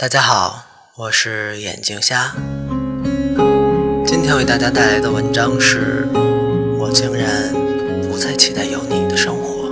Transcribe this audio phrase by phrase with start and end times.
[0.00, 0.64] 大家好，
[0.96, 2.34] 我是眼镜虾。
[4.06, 6.08] 今天为大家带来的文章是：
[6.78, 7.52] 我竟然
[8.08, 9.68] 不再期待有你的生活。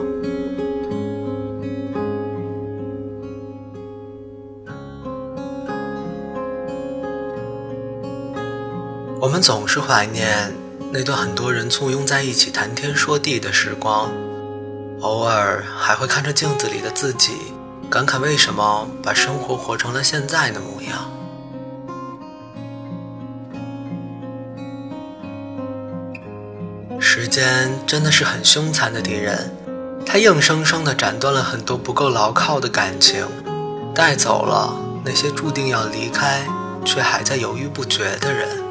[9.19, 10.53] 我们总是怀念
[10.93, 14.13] 那段很多人簇拥在一起谈天说地的时光，
[15.01, 17.33] 偶尔还会看着镜子里的自己。
[17.91, 21.11] 感慨为什么把生活活成了现在的模样？
[27.01, 29.57] 时间真的是很凶残的敌人，
[30.05, 33.27] 它硬生生地斩断了很多不够牢靠的感情，
[33.95, 36.47] 带走了那些注定要离开
[36.85, 38.63] 却还在犹豫不决的人。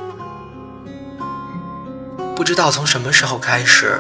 [2.36, 4.00] 不知道从什么时候开始，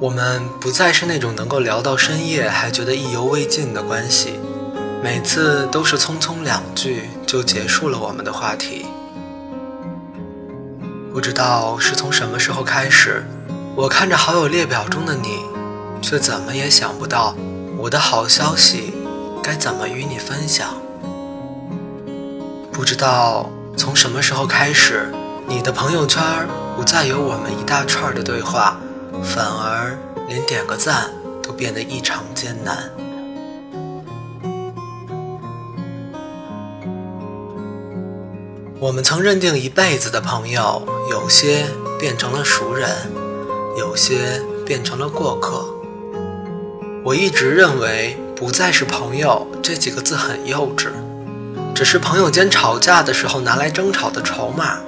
[0.00, 4.40] 我们不再是那种能够聊到深夜还觉得意犹未尽的关系。
[5.04, 8.86] 每次都是匆匆两句就结束了我们的话题。
[11.12, 13.22] 不知道是从什么时候开始，
[13.76, 15.40] 我看着好友列表中的你，
[16.00, 17.36] 却怎么也想不到
[17.76, 18.94] 我的好消息
[19.42, 20.70] 该怎么与你分享。
[22.72, 25.12] 不知道从什么时候开始，
[25.46, 26.22] 你的朋友圈
[26.78, 28.78] 不再有我们一大串的对话，
[29.22, 31.10] 反而连点个赞
[31.42, 32.90] 都变得异常艰难。
[38.84, 41.64] 我们曾认定一辈子的朋友，有些
[41.98, 42.86] 变成了熟人，
[43.78, 45.64] 有些变成了过客。
[47.02, 50.88] 我一直认为“不再是朋友”这几个字很幼稚，
[51.74, 54.80] 只是朋友间吵架的时候拿来争吵的筹码。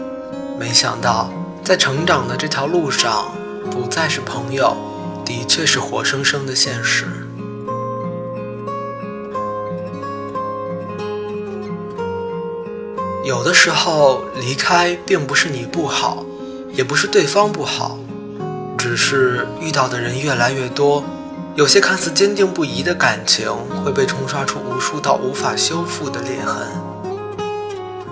[0.59, 1.33] 没想到，
[1.65, 3.33] 在成长的这条路上
[3.73, 4.77] ，“不再是朋友”
[5.25, 7.26] 的确是活生生的现实。
[13.27, 16.25] 有的时候离开并不是你不好，
[16.73, 17.99] 也不是对方不好，
[18.79, 21.03] 只是遇到的人越来越多，
[21.57, 23.53] 有些看似坚定不移的感情
[23.85, 26.69] 会被冲刷出无数道无法修复的裂痕。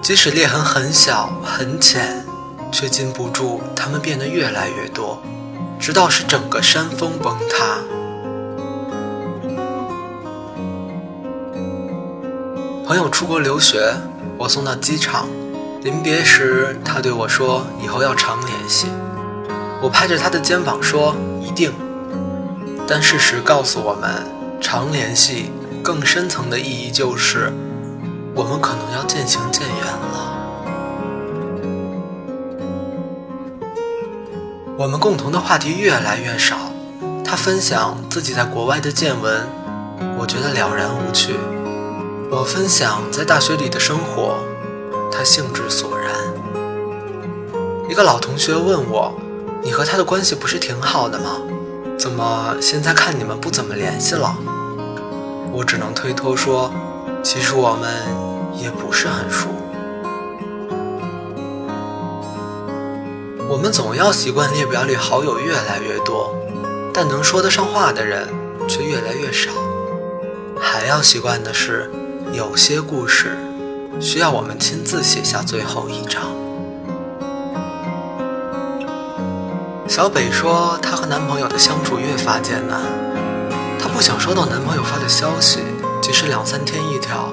[0.02, 2.26] 即使裂痕很小很浅，
[2.72, 5.22] 却禁不住它们变得越来越多，
[5.78, 7.78] 直到使整个山峰崩塌。
[12.84, 13.94] 朋友出国留学。
[14.36, 15.28] 我送到机场，
[15.82, 18.88] 临别时，他对我说：“以后要常联系。”
[19.80, 21.72] 我拍着他的肩膀说：“一定。”
[22.86, 24.26] 但事实告诉我们，
[24.60, 25.50] 常联系
[25.82, 27.52] 更深层的意义就是，
[28.34, 30.30] 我们可能要渐行渐远了。
[34.76, 36.56] 我们共同的话题越来越少，
[37.24, 39.46] 他分享自己在国外的见闻，
[40.18, 41.34] 我觉得了然无趣。
[42.36, 44.38] 我分享在大学里的生活，
[45.08, 46.10] 他兴致索然。
[47.88, 49.14] 一个老同学问我
[49.62, 51.40] ：“你和他的关系不是挺好的吗？
[51.96, 54.36] 怎么现在看你们不怎么联系了？”
[55.54, 56.72] 我只能推脱说
[57.22, 57.88] ：“其实我们
[58.60, 59.46] 也不是很熟。”
[63.48, 66.34] 我们总要习惯列表里好友越来越多，
[66.92, 68.26] 但能说得上话的人
[68.66, 69.52] 却越来越少。
[70.58, 71.88] 还要习惯的是。
[72.34, 73.38] 有些故事
[74.00, 76.20] 需要我们亲自写下最后一章。
[79.86, 82.80] 小北说，她和男朋友的相处越发艰难。
[83.78, 85.60] 她不想收到男朋友发的消息，
[86.02, 87.32] 即使两三天一条；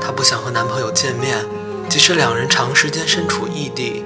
[0.00, 1.44] 她不想和男朋友见面，
[1.88, 4.02] 即使两人长时间身处异地；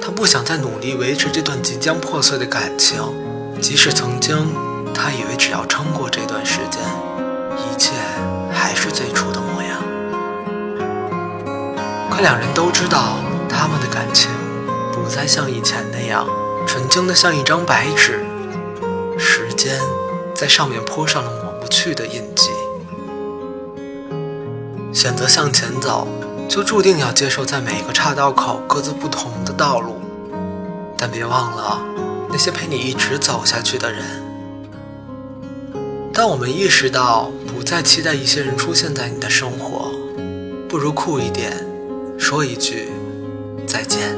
[0.00, 3.02] 她不想再努力维持这段即将破碎的感情，
[3.60, 4.36] 即使曾经
[4.94, 6.80] 她以为只要撑过这段时间，
[7.56, 7.90] 一切
[8.52, 9.39] 还是最初的
[12.20, 13.16] 两人都知道，
[13.48, 14.30] 他们的感情
[14.92, 16.26] 不再像以前那样
[16.66, 18.24] 纯净的像一张白纸，
[19.18, 19.80] 时间
[20.34, 22.50] 在上面泼上了抹不去的印记。
[24.92, 26.06] 选择向前走，
[26.48, 30.00] 就注定要接受在每个岔道口各自不同的道路，
[30.98, 31.80] 但别忘了
[32.28, 34.04] 那些陪你一直走下去的人。
[36.12, 39.90] 当我们意识到不再期待一些人出现在你的生活，
[40.68, 41.69] 不如酷一点。
[42.20, 42.86] 说一句
[43.66, 44.14] 再见。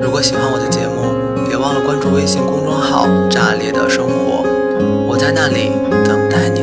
[0.00, 1.10] 如果喜欢我的节目，
[1.46, 4.46] 别忘了关注微信公众号“炸裂的生活”，
[5.10, 5.72] 我在那里
[6.04, 6.53] 等待你。